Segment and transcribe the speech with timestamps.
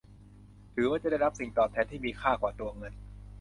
[0.73, 2.93] ถือว่าจะได้รับสิ่งตอบแทนที่มีค่ากว่าตัวเงิน